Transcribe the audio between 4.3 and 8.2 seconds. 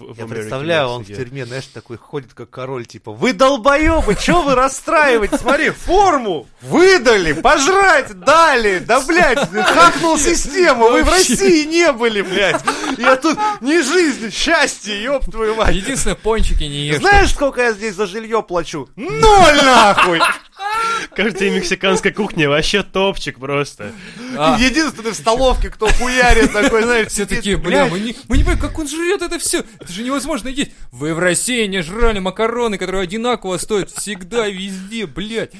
вы расстраиваете? Смотри, форму выдали, пожрать